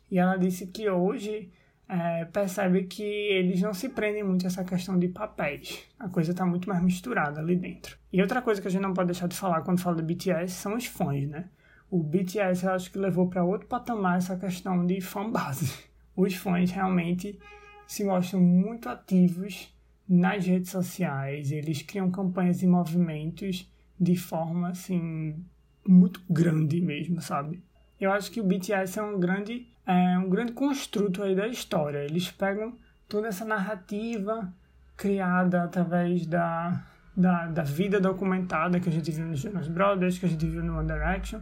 [0.10, 1.52] e ela disse que hoje
[1.90, 5.86] é, percebe que eles não se prendem muito a essa questão de papéis.
[6.00, 7.98] A coisa está muito mais misturada ali dentro.
[8.12, 10.54] E outra coisa que a gente não pode deixar de falar quando fala do BTS
[10.54, 11.50] são os fãs, né?
[11.90, 15.74] o BTS eu acho que levou para outro patamar essa questão de fanbase.
[16.16, 17.40] Os fãs realmente
[17.88, 19.74] se mostram muito ativos
[20.08, 25.46] nas redes sociais, eles criam campanhas e movimentos de forma assim
[25.86, 27.62] muito grande mesmo, sabe?
[28.00, 32.00] Eu acho que o BTS é um grande é um grande construto aí da história.
[32.00, 34.54] Eles pegam toda essa narrativa
[34.98, 36.84] criada através da,
[37.16, 40.62] da, da vida documentada que a gente viu nos Jonas Brothers, que a gente viu
[40.62, 41.40] no One Direction,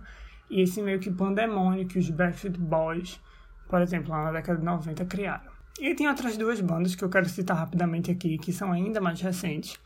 [0.50, 3.20] e esse meio que pandemônio que os Backstreet Boys,
[3.68, 5.52] por exemplo, lá na década de 90 criaram.
[5.80, 9.20] E tem outras duas bandas que eu quero citar rapidamente aqui, que são ainda mais
[9.20, 9.80] recentes,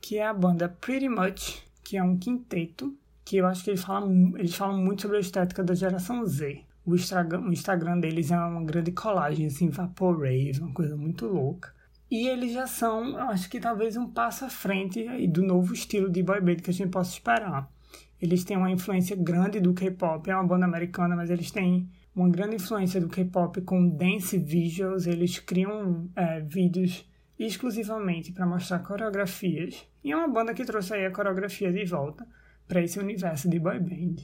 [0.00, 2.96] que é a banda Pretty Much, que é um quinteto,
[3.28, 6.62] que eu acho que eles falam, eles falam muito sobre a estética da geração Z.
[6.86, 11.70] O Instagram, o Instagram deles é uma grande colagem, assim, vaporwave, uma coisa muito louca.
[12.10, 16.22] E eles já são, acho que talvez um passo à frente do novo estilo de
[16.22, 17.70] boy band que a gente possa esperar.
[18.18, 21.86] Eles têm uma influência grande do K-pop, é uma banda americana, mas eles têm
[22.16, 27.06] uma grande influência do K-pop com dance visuals, eles criam é, vídeos
[27.38, 29.86] exclusivamente para mostrar coreografias.
[30.02, 32.26] E é uma banda que trouxe aí a coreografia de volta
[32.68, 34.16] para esse universo de boy band.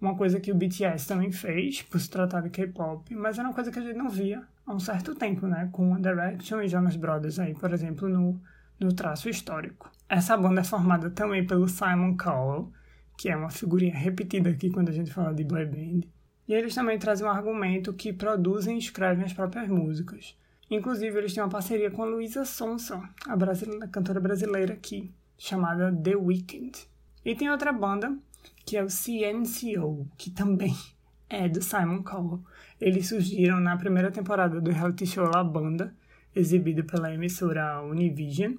[0.00, 3.54] Uma coisa que o BTS também fez, por se tratar de K-pop, mas era uma
[3.54, 5.70] coisa que a gente não via há um certo tempo, né?
[5.72, 8.38] Com One Direction e Jonas Brothers aí, por exemplo, no,
[8.78, 9.90] no traço histórico.
[10.08, 12.70] Essa banda é formada também pelo Simon Cowell,
[13.16, 16.00] que é uma figurinha repetida aqui quando a gente fala de boy band.
[16.46, 20.36] E eles também trazem um argumento que produzem e escrevem as próprias músicas.
[20.70, 25.12] Inclusive, eles têm uma parceria com a Luísa Sonsa, a, brasileira, a cantora brasileira aqui,
[25.38, 26.72] chamada The Weeknd.
[27.26, 28.16] E tem outra banda,
[28.64, 30.72] que é o CNCO, que também
[31.28, 32.40] é do Simon Cowell.
[32.80, 35.92] Eles surgiram na primeira temporada do reality show La Banda,
[36.36, 38.54] exibido pela emissora Univision.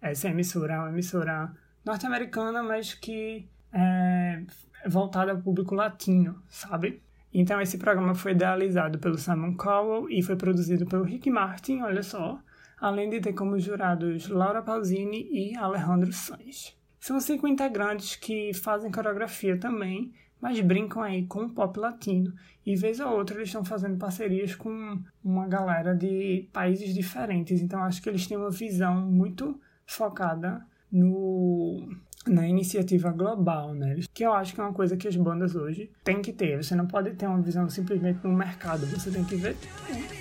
[0.00, 1.52] Essa emissora é uma emissora
[1.84, 4.42] norte-americana, mas que é
[4.88, 7.02] voltada ao público latino, sabe?
[7.34, 12.02] Então, esse programa foi idealizado pelo Simon Cowell e foi produzido pelo Rick Martin, olha
[12.02, 12.40] só,
[12.80, 16.75] além de ter como jurados Laura Pausini e Alejandro Sanz.
[17.06, 22.34] São cinco integrantes que fazem coreografia também, mas brincam aí com o pop latino.
[22.66, 27.62] E vez ou outra eles estão fazendo parcerias com uma galera de países diferentes.
[27.62, 31.88] Então acho que eles têm uma visão muito focada no
[32.26, 34.00] na iniciativa global, né?
[34.12, 36.60] Que eu acho que é uma coisa que as bandas hoje têm que ter.
[36.60, 39.56] Você não pode ter uma visão simplesmente no mercado, você tem que ver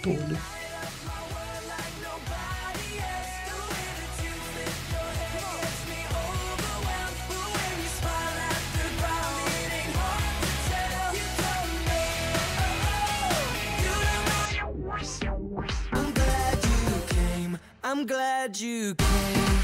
[0.03, 0.64] tudo.
[17.97, 19.54] I'm glad you came.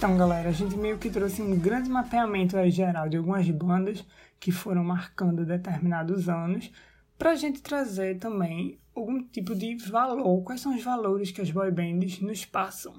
[0.00, 4.02] Então, galera, a gente meio que trouxe um grande mapeamento geral de algumas bandas
[4.40, 6.72] que foram marcando determinados anos,
[7.18, 11.50] para a gente trazer também algum tipo de valor, quais são os valores que as
[11.50, 12.94] boy bands nos passam.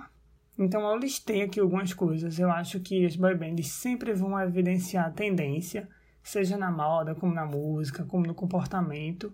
[0.56, 2.38] Então, eu listei aqui algumas coisas.
[2.38, 5.89] Eu acho que as boy bands sempre vão evidenciar a tendência,
[6.22, 9.34] seja na moda, como na música, como no comportamento.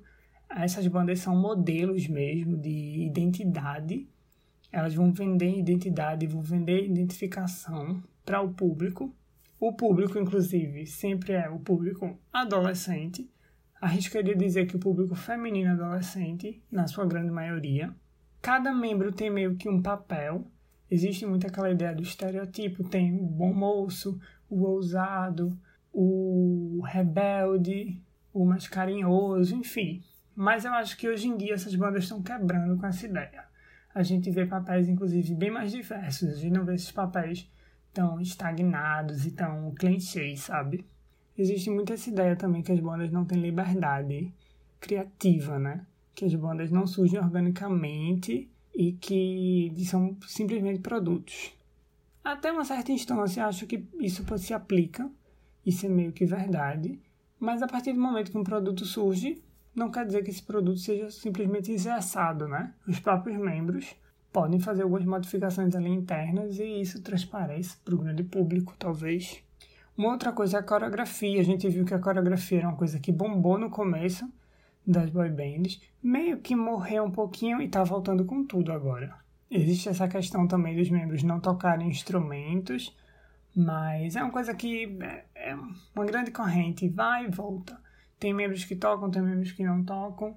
[0.49, 4.07] Essas bandas são modelos mesmo de identidade
[4.71, 9.13] elas vão vender identidade, vão vender identificação para o público.
[9.59, 13.29] O público, inclusive, sempre é o público adolescente.
[13.81, 17.93] Arriscaria dizer que o público feminino adolescente, na sua grande maioria.
[18.41, 20.45] Cada membro tem meio que um papel.
[20.89, 25.57] Existe muito aquela ideia do estereotipo: tem o bom moço, o ousado,
[25.91, 28.01] o rebelde,
[28.33, 30.03] o mais carinhoso, enfim.
[30.35, 33.47] Mas eu acho que hoje em dia essas bandas estão quebrando com essa ideia
[33.97, 36.29] a gente vê papéis, inclusive, bem mais diversos.
[36.29, 37.49] A gente não vê esses papéis
[37.91, 40.85] tão estagnados e tão clichês, sabe?
[41.35, 44.31] Existe muito essa ideia também que as bandas não têm liberdade
[44.79, 45.83] criativa, né?
[46.13, 51.51] Que as bandas não surgem organicamente e que são simplesmente produtos.
[52.23, 55.09] Até uma certa instância, acho que isso se aplica,
[55.65, 56.99] isso é meio que verdade,
[57.39, 59.41] mas a partir do momento que um produto surge,
[59.77, 62.73] não quer dizer que esse produto seja simplesmente engessado, né?
[62.87, 63.95] Os próprios membros
[64.33, 69.43] podem fazer algumas modificações ali internas e isso transparece para o grande público, talvez.
[69.95, 71.39] Uma outra coisa é a coreografia.
[71.39, 74.27] A gente viu que a coreografia era uma coisa que bombou no começo
[74.85, 79.13] das boy bands, meio que morreu um pouquinho e está voltando com tudo agora.
[79.49, 82.95] Existe essa questão também dos membros não tocarem instrumentos,
[83.55, 87.79] mas é uma coisa que é, é uma grande corrente, vai e volta.
[88.19, 90.35] Tem membros que tocam, tem membros que não tocam.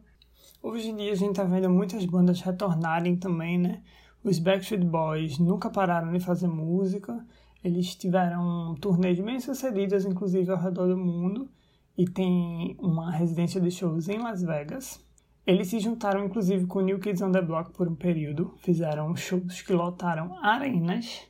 [0.62, 3.82] Hoje em dia a gente tá vendo muitas bandas retornarem também, né?
[4.22, 7.26] Os Backstreet Boys nunca pararam de fazer música.
[7.64, 11.48] Eles tiveram turnês bem sucedidas, inclusive ao redor do mundo,
[11.96, 15.02] e tem uma residência de shows em Las Vegas.
[15.46, 19.62] Eles se juntaram, inclusive, com New Kids on the Block por um período, fizeram shows
[19.62, 21.22] que lotaram arenas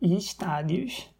[0.00, 1.11] e estádios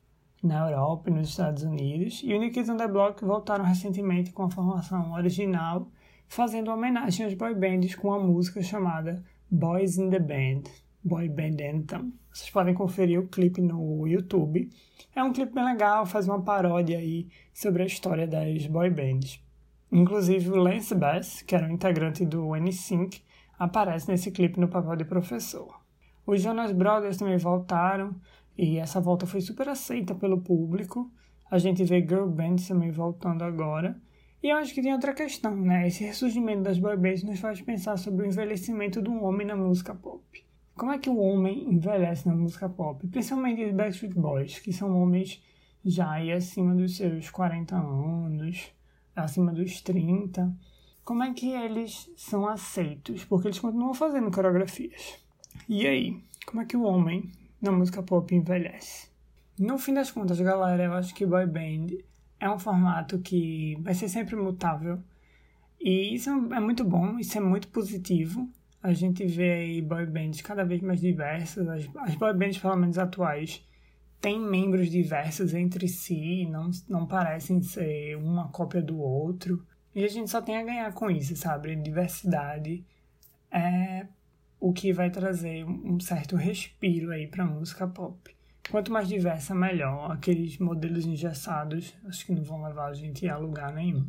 [0.42, 4.42] na Europa e nos Estados Unidos, e o New on the Block voltaram recentemente com
[4.42, 5.88] a formação original,
[6.26, 10.62] fazendo homenagem aos boy bands com uma música chamada Boys in the Band,
[11.04, 12.12] Boy Band Anthem.
[12.32, 14.70] Vocês podem conferir o clipe no YouTube.
[15.14, 19.40] É um clipe bem legal, faz uma paródia aí sobre a história das boy bands.
[19.92, 23.22] Inclusive o Lance Bass, que era um integrante do NSYNC,
[23.58, 25.82] aparece nesse clipe no papel de professor.
[26.26, 28.14] Os Jonas Brothers também voltaram,
[28.56, 31.10] e essa volta foi super aceita pelo público.
[31.50, 34.00] A gente vê girl bands também voltando agora.
[34.42, 35.86] E eu acho que tem outra questão, né?
[35.86, 39.94] Esse ressurgimento das boy bands nos faz pensar sobre o envelhecimento do homem na música
[39.94, 40.22] pop.
[40.74, 43.06] Como é que o homem envelhece na música pop?
[43.06, 45.40] Principalmente os Backstreet Boys, que são homens
[45.84, 48.72] já aí acima dos seus 40 anos,
[49.14, 50.52] acima dos 30.
[51.04, 53.24] Como é que eles são aceitos?
[53.24, 55.22] Porque eles continuam fazendo coreografias.
[55.68, 56.20] E aí?
[56.46, 57.30] Como é que o homem
[57.62, 59.08] na música pop envelhece.
[59.58, 61.96] No fim das contas, galera, eu acho que boy band
[62.40, 64.98] é um formato que vai ser sempre mutável.
[65.80, 68.48] E isso é muito bom, isso é muito positivo.
[68.82, 71.68] A gente vê aí boy bands cada vez mais diversas.
[71.68, 73.64] As, as boy bands, pelo menos atuais,
[74.20, 79.64] têm membros diversos entre si, não, não parecem ser uma cópia do outro.
[79.94, 81.76] E a gente só tem a ganhar com isso, sabe?
[81.76, 82.84] Diversidade
[83.50, 84.06] é
[84.62, 88.32] o que vai trazer um certo respiro aí para a música pop.
[88.70, 90.12] Quanto mais diversa, melhor.
[90.12, 94.06] Aqueles modelos engessados, acho que não vão levar a gente a lugar nenhum.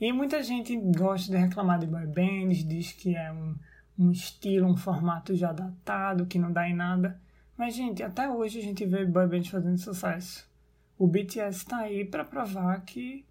[0.00, 3.54] E muita gente gosta de reclamar de boy bands, diz que é um,
[3.98, 7.20] um estilo, um formato já datado, que não dá em nada.
[7.54, 10.50] Mas, gente, até hoje a gente vê boy bands fazendo sucesso.
[10.96, 13.26] O BTS está aí para provar que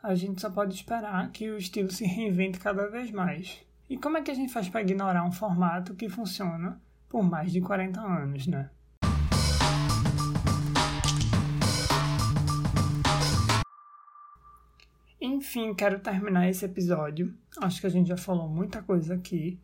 [0.00, 3.60] a gente só pode esperar que o estilo se reinvente cada vez mais.
[3.90, 7.50] E como é que a gente faz para ignorar um formato que funciona por mais
[7.50, 8.70] de 40 anos, né?
[15.20, 17.34] Enfim, quero terminar esse episódio.
[17.60, 19.58] Acho que a gente já falou muita coisa aqui,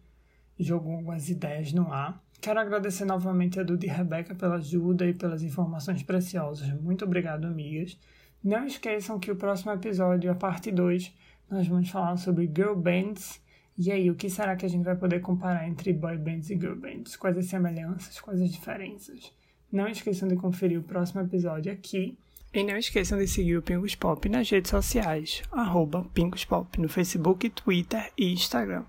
[0.58, 2.20] jogou algumas ideias no ar.
[2.40, 6.68] Quero agradecer novamente a Duda e a Rebeca pela ajuda e pelas informações preciosas.
[6.80, 7.96] Muito obrigado, amigas.
[8.42, 11.14] Não esqueçam que o próximo episódio, a parte 2,
[11.48, 13.40] nós vamos falar sobre girl bands
[13.78, 16.54] e aí, o que será que a gente vai poder comparar entre boy bands e
[16.54, 17.14] girl bands?
[17.16, 19.32] Quais as semelhanças, quais as diferenças?
[19.70, 22.16] Não esqueçam de conferir o próximo episódio aqui.
[22.54, 26.88] E não esqueçam de seguir o Pingos Pop nas redes sociais, arroba Pingos Pop, no
[26.88, 28.84] Facebook, Twitter e Instagram.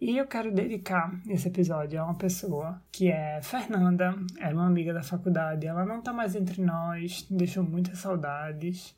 [0.00, 4.92] E eu quero dedicar esse episódio a uma pessoa que é Fernanda, era uma amiga
[4.92, 8.96] da faculdade, ela não tá mais entre nós, deixou muitas saudades.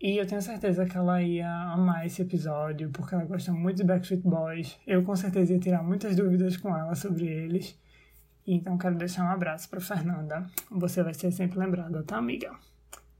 [0.00, 3.84] E eu tenho certeza que ela ia amar esse episódio, porque ela gosta muito de
[3.84, 4.78] Backstreet Boys.
[4.86, 7.78] Eu com certeza ia tirar muitas dúvidas com ela sobre eles.
[8.46, 10.46] Então quero deixar um abraço para Fernanda.
[10.70, 12.50] Você vai ser sempre lembrada, tá, amiga?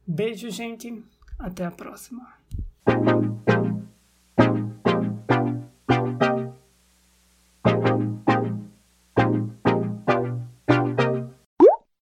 [0.07, 1.05] Beijo, gente.
[1.39, 2.26] Até a próxima.